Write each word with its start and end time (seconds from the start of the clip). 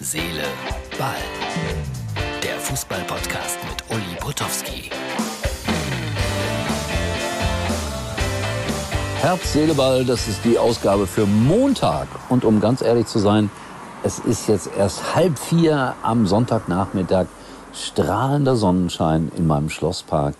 Seele, 0.00 0.44
Ball. 0.96 1.16
Der 2.40 2.54
Fußball-Podcast 2.60 3.58
mit 3.68 3.82
Uli 3.90 4.14
Potowski. 4.20 4.90
Herz, 9.20 9.52
Seele, 9.52 9.74
Ball, 9.74 10.04
das 10.04 10.28
ist 10.28 10.44
die 10.44 10.56
Ausgabe 10.56 11.08
für 11.08 11.26
Montag. 11.26 12.06
Und 12.28 12.44
um 12.44 12.60
ganz 12.60 12.80
ehrlich 12.80 13.06
zu 13.06 13.18
sein, 13.18 13.50
es 14.04 14.20
ist 14.20 14.46
jetzt 14.46 14.70
erst 14.78 15.16
halb 15.16 15.36
vier 15.36 15.94
am 16.04 16.28
Sonntagnachmittag. 16.28 17.26
Strahlender 17.74 18.54
Sonnenschein 18.54 19.32
in 19.36 19.48
meinem 19.48 19.68
Schlosspark. 19.68 20.36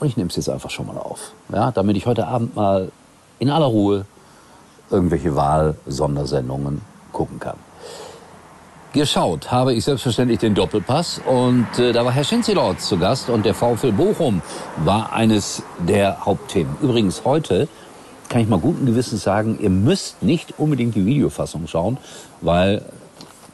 Und 0.00 0.08
ich 0.08 0.16
nehme 0.16 0.30
es 0.30 0.36
jetzt 0.36 0.48
einfach 0.48 0.70
schon 0.70 0.86
mal 0.86 0.96
auf. 0.96 1.32
Ja, 1.52 1.70
damit 1.70 1.98
ich 1.98 2.06
heute 2.06 2.26
Abend 2.28 2.56
mal 2.56 2.90
in 3.38 3.50
aller 3.50 3.66
Ruhe 3.66 4.06
irgendwelche 4.90 5.36
Wahl-Sondersendungen 5.36 6.80
gucken 7.12 7.38
kann. 7.38 7.58
Geschaut 8.92 9.50
habe 9.50 9.72
ich 9.72 9.84
selbstverständlich 9.84 10.40
den 10.40 10.54
Doppelpass 10.54 11.22
und 11.24 11.66
äh, 11.78 11.92
da 11.92 12.04
war 12.04 12.12
Herr 12.12 12.24
Schinzelort 12.24 12.78
zu 12.82 12.98
Gast 12.98 13.30
und 13.30 13.46
der 13.46 13.54
VfL 13.54 13.92
Bochum 13.92 14.42
war 14.84 15.14
eines 15.14 15.62
der 15.78 16.26
Hauptthemen. 16.26 16.76
Übrigens 16.82 17.24
heute 17.24 17.68
kann 18.28 18.42
ich 18.42 18.48
mal 18.48 18.58
guten 18.58 18.84
Gewissens 18.84 19.22
sagen, 19.22 19.58
ihr 19.62 19.70
müsst 19.70 20.22
nicht 20.22 20.58
unbedingt 20.58 20.94
die 20.94 21.06
Videofassung 21.06 21.68
schauen, 21.68 21.96
weil 22.42 22.82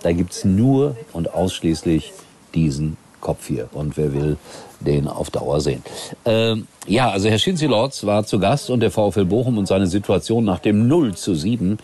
da 0.02 0.10
gibt's 0.10 0.44
nur 0.44 0.96
und 1.12 1.32
ausschließlich 1.32 2.12
diesen 2.56 2.96
Kopf 3.20 3.46
hier. 3.46 3.68
Und 3.72 3.96
wer 3.96 4.12
will, 4.12 4.38
den 4.80 5.06
auf 5.06 5.30
Dauer 5.30 5.60
sehen. 5.60 5.84
Ähm, 6.24 6.66
ja, 6.88 7.10
also 7.10 7.28
Herr 7.28 7.38
Schinzelorz 7.38 8.04
war 8.04 8.24
zu 8.24 8.40
Gast 8.40 8.70
und 8.70 8.80
der 8.80 8.90
VfL 8.90 9.24
Bochum 9.24 9.56
und 9.56 9.68
seine 9.68 9.86
Situation 9.86 10.44
nach 10.44 10.58
dem 10.58 10.88
0 10.88 11.14
zu 11.14 11.36
7 11.36 11.78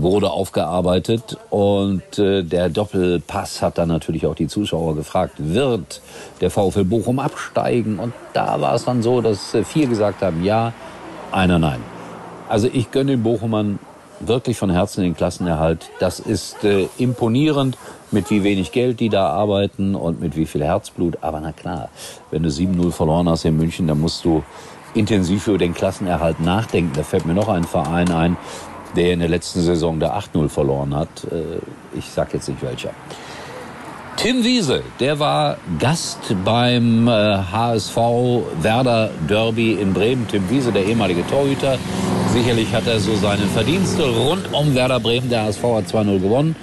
wurde 0.00 0.30
aufgearbeitet 0.30 1.36
und 1.50 2.18
äh, 2.18 2.42
der 2.42 2.68
Doppelpass 2.68 3.62
hat 3.62 3.78
dann 3.78 3.88
natürlich 3.88 4.26
auch 4.26 4.34
die 4.34 4.48
Zuschauer 4.48 4.94
gefragt, 4.94 5.34
wird 5.38 6.00
der 6.40 6.50
VfL 6.50 6.84
Bochum 6.84 7.18
absteigen? 7.18 7.98
Und 7.98 8.12
da 8.32 8.60
war 8.60 8.74
es 8.74 8.84
dann 8.84 9.02
so, 9.02 9.20
dass 9.20 9.54
äh, 9.54 9.64
vier 9.64 9.86
gesagt 9.86 10.22
haben, 10.22 10.44
ja, 10.44 10.72
einer 11.32 11.58
nein. 11.58 11.80
Also 12.48 12.68
ich 12.72 12.90
gönne 12.90 13.12
den 13.12 13.22
Bochumern 13.22 13.78
wirklich 14.20 14.56
von 14.56 14.70
Herzen 14.70 15.02
den 15.02 15.16
Klassenerhalt. 15.16 15.90
Das 15.98 16.20
ist 16.20 16.64
äh, 16.64 16.88
imponierend, 16.98 17.76
mit 18.10 18.30
wie 18.30 18.44
wenig 18.44 18.72
Geld 18.72 19.00
die 19.00 19.08
da 19.08 19.28
arbeiten 19.28 19.94
und 19.94 20.20
mit 20.20 20.36
wie 20.36 20.46
viel 20.46 20.64
Herzblut. 20.64 21.18
Aber 21.20 21.40
na 21.40 21.52
klar, 21.52 21.88
wenn 22.30 22.42
du 22.42 22.48
7-0 22.48 22.92
verloren 22.92 23.28
hast 23.28 23.44
in 23.44 23.56
München, 23.56 23.86
dann 23.86 24.00
musst 24.00 24.24
du 24.24 24.42
intensiv 24.94 25.48
über 25.48 25.58
den 25.58 25.74
Klassenerhalt 25.74 26.40
nachdenken. 26.40 26.92
Da 26.94 27.02
fällt 27.02 27.26
mir 27.26 27.34
noch 27.34 27.48
ein 27.48 27.64
Verein 27.64 28.10
ein, 28.12 28.36
der 28.96 29.12
in 29.12 29.20
der 29.20 29.28
letzten 29.28 29.60
Saison 29.60 29.98
der 30.00 30.16
8-0 30.16 30.48
verloren 30.48 30.94
hat. 30.94 31.24
Äh, 31.30 31.58
ich 31.96 32.08
sag 32.10 32.32
jetzt 32.34 32.48
nicht 32.48 32.62
welcher. 32.62 32.90
Tim 34.16 34.44
Wiese, 34.44 34.82
der 35.00 35.18
war 35.18 35.58
Gast 35.78 36.34
beim 36.44 37.08
HSV 37.08 37.96
äh, 37.96 38.40
Werder 38.62 39.10
Derby 39.28 39.72
in 39.72 39.92
Bremen. 39.92 40.26
Tim 40.28 40.48
Wiese, 40.48 40.72
der 40.72 40.84
ehemalige 40.84 41.26
Torhüter. 41.26 41.78
Sicherlich 42.32 42.72
hat 42.72 42.86
er 42.86 43.00
so 43.00 43.14
seine 43.16 43.46
Verdienste 43.46 44.04
rund 44.04 44.52
um 44.52 44.74
Werder 44.74 45.00
Bremen. 45.00 45.28
Der 45.28 45.42
HSV 45.42 45.62
hat 45.62 45.86
2-0 45.86 46.20
gewonnen. 46.20 46.56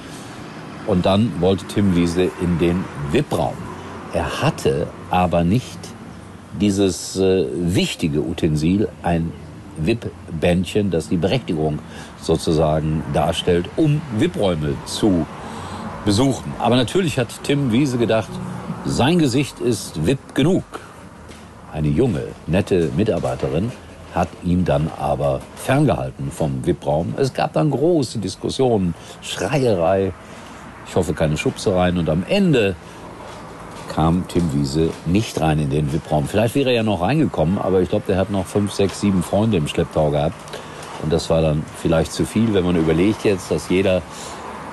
Und 0.87 1.05
dann 1.05 1.31
wollte 1.39 1.65
Tim 1.67 1.95
Wiese 1.95 2.31
in 2.41 2.57
den 2.57 2.83
VIP-Raum. 3.11 3.53
Er 4.13 4.41
hatte 4.41 4.87
aber 5.09 5.43
nicht 5.43 5.79
dieses 6.59 7.17
äh, 7.17 7.45
wichtige 7.53 8.21
Utensil, 8.21 8.87
ein 9.03 9.31
VIP-Bändchen, 9.77 10.91
das 10.91 11.09
die 11.09 11.17
Berechtigung 11.17 11.79
sozusagen 12.21 13.03
darstellt, 13.13 13.69
um 13.77 14.01
VIP-Räume 14.17 14.75
zu 14.85 15.25
besuchen. 16.05 16.53
Aber 16.59 16.75
natürlich 16.75 17.17
hat 17.19 17.27
Tim 17.43 17.71
Wiese 17.71 17.97
gedacht, 17.97 18.29
sein 18.85 19.19
Gesicht 19.19 19.59
ist 19.59 20.05
VIP 20.05 20.35
genug. 20.35 20.63
Eine 21.71 21.87
junge, 21.87 22.23
nette 22.47 22.89
Mitarbeiterin 22.97 23.71
hat 24.13 24.27
ihn 24.43 24.65
dann 24.65 24.89
aber 24.99 25.39
ferngehalten 25.55 26.31
vom 26.31 26.65
VIP-Raum. 26.65 27.13
Es 27.17 27.33
gab 27.33 27.53
dann 27.53 27.71
große 27.71 28.19
Diskussionen, 28.19 28.93
Schreierei, 29.21 30.11
ich 30.87 30.95
hoffe 30.95 31.13
keine 31.13 31.37
Schubsereien 31.37 31.97
und 31.97 32.09
am 32.09 32.25
Ende 32.27 32.75
kam 33.91 34.25
Tim 34.29 34.53
Wiese 34.53 34.89
nicht 35.05 35.39
rein 35.41 35.59
in 35.59 35.69
den 35.69 35.91
VIP-Raum. 35.91 36.25
Vielleicht 36.27 36.55
wäre 36.55 36.69
er 36.69 36.77
ja 36.77 36.83
noch 36.83 37.01
reingekommen, 37.01 37.57
aber 37.57 37.81
ich 37.81 37.89
glaube, 37.89 38.05
der 38.07 38.17
hat 38.17 38.31
noch 38.31 38.45
fünf, 38.45 38.71
sechs, 38.71 39.01
sieben 39.01 39.21
Freunde 39.21 39.57
im 39.57 39.67
Schlepptau 39.67 40.11
gehabt. 40.11 40.35
Und 41.03 41.11
das 41.11 41.29
war 41.29 41.41
dann 41.41 41.63
vielleicht 41.81 42.13
zu 42.13 42.25
viel, 42.25 42.53
wenn 42.53 42.63
man 42.63 42.77
überlegt 42.77 43.25
jetzt, 43.25 43.51
dass 43.51 43.69
jeder, 43.69 44.01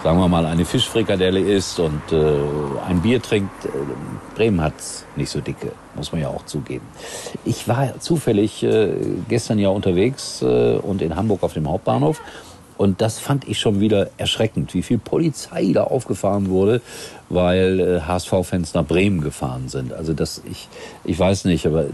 sagen 0.04 0.20
wir 0.20 0.28
mal, 0.28 0.46
eine 0.46 0.64
Fischfrikadelle 0.64 1.40
isst 1.40 1.80
und 1.80 2.00
äh, 2.12 2.34
ein 2.86 3.00
Bier 3.00 3.20
trinkt. 3.20 3.64
Äh, 3.64 3.70
Bremen 4.36 4.60
hat's 4.60 5.04
nicht 5.16 5.30
so 5.30 5.40
dicke, 5.40 5.72
muss 5.96 6.12
man 6.12 6.20
ja 6.20 6.28
auch 6.28 6.44
zugeben. 6.44 6.86
Ich 7.44 7.66
war 7.66 7.98
zufällig 7.98 8.62
äh, 8.62 8.92
gestern 9.28 9.58
ja 9.58 9.70
unterwegs 9.70 10.42
äh, 10.42 10.76
und 10.76 11.02
in 11.02 11.16
Hamburg 11.16 11.42
auf 11.42 11.54
dem 11.54 11.68
Hauptbahnhof 11.68 12.20
und 12.78 13.00
das 13.00 13.18
fand 13.18 13.46
ich 13.48 13.58
schon 13.58 13.80
wieder 13.80 14.08
erschreckend, 14.18 14.72
wie 14.72 14.82
viel 14.82 14.98
Polizei 14.98 15.72
da 15.74 15.82
aufgefahren 15.82 16.48
wurde, 16.48 16.80
weil 17.28 17.80
äh, 17.80 18.00
HSV-Fans 18.02 18.72
nach 18.72 18.86
Bremen 18.86 19.20
gefahren 19.20 19.68
sind. 19.68 19.92
Also 19.92 20.14
das, 20.14 20.40
ich, 20.48 20.68
ich 21.04 21.18
weiß 21.18 21.44
nicht, 21.46 21.66
aber 21.66 21.86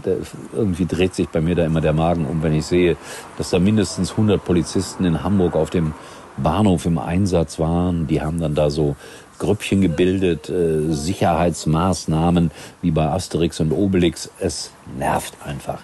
irgendwie 0.53 0.85
dreht 0.85 1.15
sich 1.15 1.27
bei 1.27 1.41
mir 1.41 1.55
da 1.55 1.65
immer 1.65 1.81
der 1.81 1.93
Magen 1.93 2.27
um, 2.27 2.43
wenn 2.43 2.53
ich 2.53 2.67
sehe, 2.67 2.97
dass 3.39 3.49
da 3.49 3.57
mindestens 3.57 4.11
100 4.11 4.45
Polizisten 4.45 5.05
in 5.05 5.23
Hamburg 5.23 5.55
auf 5.55 5.71
dem 5.71 5.93
Bahnhof 6.37 6.85
im 6.85 6.99
Einsatz 6.99 7.57
waren. 7.57 8.05
Die 8.05 8.21
haben 8.21 8.39
dann 8.39 8.53
da 8.53 8.69
so 8.69 8.95
Grüppchen 9.39 9.81
gebildet, 9.81 10.49
äh, 10.49 10.93
Sicherheitsmaßnahmen 10.93 12.51
wie 12.83 12.91
bei 12.91 13.07
Asterix 13.07 13.59
und 13.59 13.71
Obelix. 13.71 14.29
Es 14.39 14.71
nervt 14.99 15.33
einfach. 15.43 15.79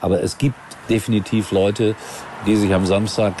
Aber 0.00 0.22
es 0.22 0.38
gibt 0.38 0.56
definitiv 0.88 1.52
Leute, 1.52 1.94
die 2.46 2.56
sich 2.56 2.72
am 2.72 2.86
Samstag 2.86 3.34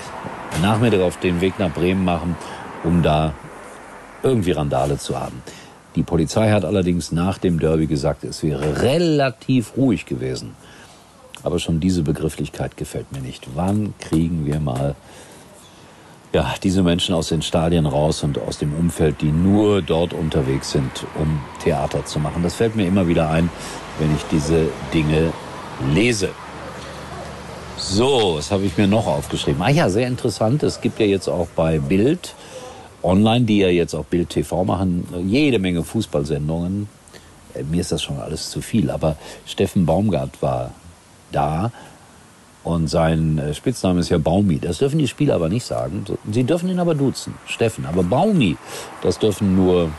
Nachmittag 0.62 1.00
auf 1.00 1.18
den 1.18 1.40
Weg 1.40 1.58
nach 1.58 1.72
Bremen 1.72 2.04
machen, 2.04 2.36
um 2.84 3.02
da 3.02 3.34
irgendwie 4.22 4.52
Randale 4.52 4.98
zu 4.98 5.18
haben. 5.18 5.42
Die 5.94 6.02
Polizei 6.02 6.50
hat 6.50 6.64
allerdings 6.64 7.12
nach 7.12 7.38
dem 7.38 7.58
Derby 7.58 7.86
gesagt, 7.86 8.24
es 8.24 8.42
wäre 8.42 8.82
relativ 8.82 9.76
ruhig 9.76 10.04
gewesen. 10.04 10.54
Aber 11.42 11.58
schon 11.58 11.80
diese 11.80 12.02
Begrifflichkeit 12.02 12.76
gefällt 12.76 13.12
mir 13.12 13.20
nicht. 13.20 13.46
Wann 13.54 13.94
kriegen 13.98 14.46
wir 14.46 14.60
mal 14.60 14.94
ja, 16.32 16.54
diese 16.62 16.82
Menschen 16.82 17.14
aus 17.14 17.28
den 17.28 17.40
Stadien 17.40 17.86
raus 17.86 18.22
und 18.22 18.38
aus 18.38 18.58
dem 18.58 18.74
Umfeld, 18.74 19.20
die 19.22 19.32
nur 19.32 19.80
dort 19.80 20.12
unterwegs 20.12 20.72
sind, 20.72 21.06
um 21.14 21.40
Theater 21.62 22.04
zu 22.04 22.18
machen? 22.18 22.42
Das 22.42 22.54
fällt 22.54 22.76
mir 22.76 22.86
immer 22.86 23.08
wieder 23.08 23.30
ein, 23.30 23.48
wenn 23.98 24.14
ich 24.14 24.22
diese 24.30 24.68
Dinge 24.92 25.32
lese. 25.94 26.30
So, 27.88 28.34
was 28.36 28.50
habe 28.50 28.64
ich 28.64 28.76
mir 28.76 28.88
noch 28.88 29.06
aufgeschrieben? 29.06 29.62
Ah 29.62 29.70
ja, 29.70 29.88
sehr 29.88 30.08
interessant. 30.08 30.64
Es 30.64 30.80
gibt 30.80 30.98
ja 30.98 31.06
jetzt 31.06 31.28
auch 31.28 31.46
bei 31.54 31.78
Bild 31.78 32.34
online, 33.00 33.44
die 33.44 33.58
ja 33.58 33.68
jetzt 33.68 33.94
auch 33.94 34.04
Bild 34.04 34.28
TV 34.30 34.64
machen, 34.64 35.06
jede 35.28 35.60
Menge 35.60 35.84
Fußballsendungen. 35.84 36.88
Äh, 37.54 37.62
mir 37.62 37.80
ist 37.80 37.92
das 37.92 38.02
schon 38.02 38.18
alles 38.18 38.50
zu 38.50 38.60
viel, 38.60 38.90
aber 38.90 39.16
Steffen 39.46 39.86
Baumgart 39.86 40.42
war 40.42 40.72
da 41.30 41.70
und 42.64 42.88
sein 42.88 43.38
äh, 43.38 43.54
Spitzname 43.54 44.00
ist 44.00 44.08
ja 44.08 44.18
Baumi. 44.18 44.58
Das 44.58 44.78
dürfen 44.78 44.98
die 44.98 45.06
Spieler 45.06 45.36
aber 45.36 45.48
nicht 45.48 45.64
sagen. 45.64 46.04
Sie 46.32 46.42
dürfen 46.42 46.68
ihn 46.68 46.80
aber 46.80 46.96
duzen, 46.96 47.34
Steffen. 47.46 47.86
Aber 47.86 48.02
Baumi, 48.02 48.56
das 49.00 49.20
dürfen 49.20 49.54
nur 49.54 49.90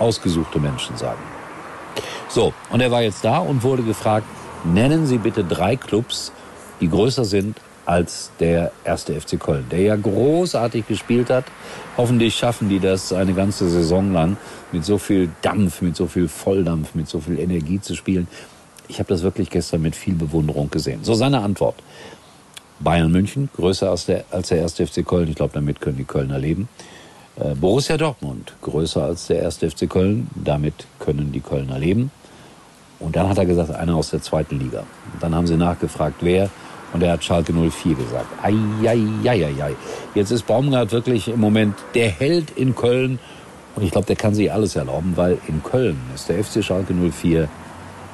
ausgesuchte 0.00 0.58
Menschen 0.58 0.96
sagen. 0.96 1.22
So, 2.28 2.52
und 2.70 2.80
er 2.80 2.90
war 2.90 3.02
jetzt 3.02 3.24
da 3.24 3.38
und 3.38 3.62
wurde 3.62 3.84
gefragt, 3.84 4.26
nennen 4.64 5.06
Sie 5.06 5.18
bitte 5.18 5.44
drei 5.44 5.76
Clubs, 5.76 6.32
die 6.80 6.88
größer 6.88 7.24
sind 7.24 7.56
als 7.86 8.32
der 8.40 8.72
erste 8.84 9.18
FC 9.18 9.38
Köln, 9.38 9.66
der 9.70 9.80
ja 9.80 9.96
großartig 9.96 10.86
gespielt 10.88 11.30
hat. 11.30 11.44
Hoffentlich 11.96 12.34
schaffen 12.34 12.68
die 12.68 12.80
das 12.80 13.12
eine 13.12 13.32
ganze 13.32 13.68
Saison 13.68 14.12
lang 14.12 14.36
mit 14.72 14.84
so 14.84 14.98
viel 14.98 15.30
Dampf, 15.42 15.82
mit 15.82 15.96
so 15.96 16.06
viel 16.06 16.28
Volldampf, 16.28 16.94
mit 16.94 17.08
so 17.08 17.20
viel 17.20 17.38
Energie 17.38 17.80
zu 17.80 17.94
spielen. 17.94 18.26
Ich 18.88 18.98
habe 18.98 19.08
das 19.08 19.22
wirklich 19.22 19.50
gestern 19.50 19.82
mit 19.82 19.96
viel 19.96 20.14
Bewunderung 20.14 20.70
gesehen. 20.70 21.04
So 21.04 21.14
seine 21.14 21.40
Antwort. 21.40 21.76
Bayern 22.78 23.10
München, 23.10 23.48
größer 23.56 23.90
als 23.90 24.06
der, 24.06 24.24
als 24.30 24.48
der 24.48 24.58
erste 24.58 24.86
FC 24.86 25.06
Köln. 25.06 25.28
Ich 25.28 25.36
glaube, 25.36 25.54
damit 25.54 25.80
können 25.80 25.96
die 25.96 26.04
Kölner 26.04 26.38
leben. 26.38 26.68
Äh, 27.36 27.54
Borussia 27.54 27.96
Dortmund, 27.96 28.52
größer 28.62 29.02
als 29.02 29.28
der 29.28 29.40
erste 29.40 29.70
FC 29.70 29.88
Köln. 29.88 30.28
Damit 30.34 30.86
können 30.98 31.32
die 31.32 31.40
Kölner 31.40 31.78
leben. 31.78 32.10
Und 32.98 33.16
dann 33.16 33.28
hat 33.28 33.38
er 33.38 33.46
gesagt, 33.46 33.70
einer 33.70 33.94
aus 33.94 34.10
der 34.10 34.22
zweiten 34.22 34.58
Liga. 34.58 34.80
Und 35.12 35.22
dann 35.22 35.34
haben 35.34 35.46
sie 35.46 35.56
nachgefragt, 35.56 36.16
wer. 36.20 36.50
Und 36.92 37.02
er 37.02 37.12
hat 37.12 37.24
Schalke 37.24 37.52
04 37.52 37.94
gesagt. 37.94 38.26
Eieieiei. 38.42 39.74
Jetzt 40.14 40.30
ist 40.30 40.46
Baumgart 40.46 40.92
wirklich 40.92 41.28
im 41.28 41.40
Moment 41.40 41.74
der 41.94 42.08
Held 42.08 42.52
in 42.52 42.74
Köln. 42.74 43.18
Und 43.74 43.82
ich 43.82 43.90
glaube, 43.90 44.06
der 44.06 44.16
kann 44.16 44.34
sich 44.34 44.50
alles 44.50 44.76
erlauben, 44.76 45.12
weil 45.16 45.38
in 45.48 45.62
Köln 45.62 45.98
ist 46.14 46.28
der 46.28 46.42
FC 46.42 46.64
Schalke 46.64 46.94
04 46.94 47.48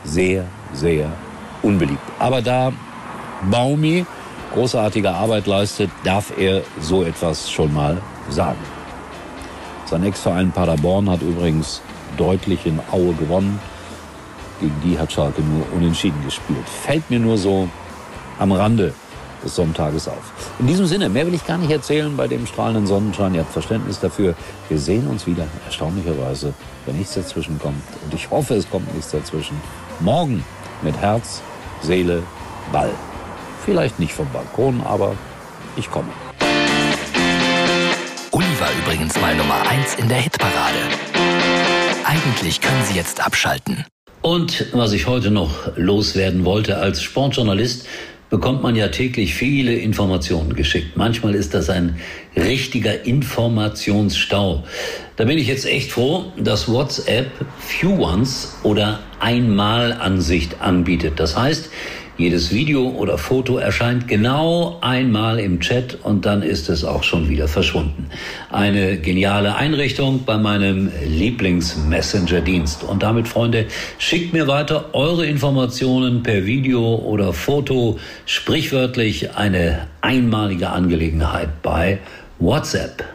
sehr, 0.04 0.44
sehr 0.72 1.10
unbeliebt. 1.62 2.02
Aber 2.18 2.42
da 2.42 2.72
Baumi 3.50 4.04
großartige 4.52 5.10
Arbeit 5.10 5.46
leistet, 5.46 5.90
darf 6.04 6.32
er 6.36 6.62
so 6.80 7.02
etwas 7.02 7.50
schon 7.50 7.72
mal 7.72 8.00
sagen. 8.28 8.58
Sein 9.86 10.04
Ex-Verein 10.04 10.52
Paderborn 10.52 11.10
hat 11.10 11.22
übrigens 11.22 11.80
deutlich 12.16 12.66
in 12.66 12.80
Aue 12.90 13.14
gewonnen. 13.14 13.60
Gegen 14.60 14.80
die 14.84 14.98
hat 14.98 15.12
Schalke 15.12 15.42
nur 15.42 15.66
unentschieden 15.74 16.22
gespielt. 16.24 16.68
Fällt 16.68 17.10
mir 17.10 17.18
nur 17.18 17.36
so 17.36 17.68
am 18.42 18.52
Rande 18.52 18.92
des 19.44 19.54
Sonntages 19.54 20.08
auf. 20.08 20.32
In 20.58 20.66
diesem 20.66 20.86
Sinne, 20.86 21.08
mehr 21.08 21.26
will 21.26 21.34
ich 21.34 21.46
gar 21.46 21.58
nicht 21.58 21.70
erzählen 21.70 22.16
bei 22.16 22.28
dem 22.28 22.46
strahlenden 22.46 22.86
Sonnenschein. 22.86 23.34
Ihr 23.34 23.40
habt 23.40 23.52
Verständnis 23.52 24.00
dafür. 24.00 24.34
Wir 24.68 24.78
sehen 24.78 25.06
uns 25.06 25.26
wieder, 25.26 25.46
erstaunlicherweise, 25.64 26.52
wenn 26.86 26.98
nichts 26.98 27.14
dazwischen 27.14 27.58
kommt. 27.58 27.82
Und 28.04 28.14
ich 28.14 28.30
hoffe, 28.30 28.54
es 28.54 28.68
kommt 28.68 28.92
nichts 28.94 29.10
dazwischen. 29.10 29.60
Morgen 30.00 30.44
mit 30.82 30.96
Herz, 30.96 31.40
Seele, 31.82 32.22
Ball. 32.72 32.90
Vielleicht 33.64 33.98
nicht 33.98 34.12
vom 34.12 34.28
Balkon, 34.32 34.80
aber 34.84 35.14
ich 35.76 35.90
komme. 35.90 36.08
Uli 38.32 38.46
war 38.58 38.70
übrigens 38.82 39.20
mal 39.20 39.34
Nummer 39.36 39.62
1 39.68 39.96
in 39.96 40.08
der 40.08 40.18
Hitparade. 40.18 40.78
Eigentlich 42.04 42.60
können 42.60 42.82
Sie 42.84 42.94
jetzt 42.94 43.24
abschalten. 43.24 43.84
Und 44.22 44.66
was 44.72 44.92
ich 44.92 45.08
heute 45.08 45.32
noch 45.32 45.76
loswerden 45.76 46.44
wollte, 46.44 46.76
als 46.76 47.02
Sportjournalist 47.02 47.86
bekommt 48.32 48.62
man 48.62 48.74
ja 48.74 48.88
täglich 48.88 49.34
viele 49.34 49.74
Informationen 49.74 50.54
geschickt. 50.54 50.96
Manchmal 50.96 51.34
ist 51.34 51.52
das 51.52 51.68
ein 51.68 51.96
richtiger 52.34 53.04
Informationsstau. 53.04 54.64
Da 55.16 55.24
bin 55.24 55.36
ich 55.36 55.48
jetzt 55.48 55.66
echt 55.66 55.92
froh, 55.92 56.32
dass 56.38 56.66
WhatsApp 56.66 57.26
Few 57.58 57.92
Ones 58.02 58.56
oder 58.62 59.00
Einmalansicht 59.20 60.62
anbietet. 60.62 61.20
Das 61.20 61.36
heißt, 61.36 61.68
jedes 62.22 62.54
Video 62.54 62.88
oder 62.88 63.18
Foto 63.18 63.56
erscheint 63.58 64.06
genau 64.06 64.78
einmal 64.80 65.40
im 65.40 65.58
Chat 65.58 65.98
und 66.04 66.24
dann 66.24 66.42
ist 66.42 66.68
es 66.68 66.84
auch 66.84 67.02
schon 67.02 67.28
wieder 67.28 67.48
verschwunden. 67.48 68.08
Eine 68.48 68.96
geniale 68.96 69.56
Einrichtung 69.56 70.24
bei 70.24 70.38
meinem 70.38 70.92
Lieblings-Messenger-Dienst. 71.04 72.84
Und 72.84 73.02
damit, 73.02 73.26
Freunde, 73.26 73.66
schickt 73.98 74.32
mir 74.32 74.46
weiter 74.46 74.94
eure 74.94 75.26
Informationen 75.26 76.22
per 76.22 76.46
Video 76.46 76.94
oder 76.94 77.32
Foto. 77.32 77.98
Sprichwörtlich 78.24 79.34
eine 79.34 79.88
einmalige 80.00 80.70
Angelegenheit 80.70 81.60
bei 81.62 81.98
WhatsApp. 82.38 83.04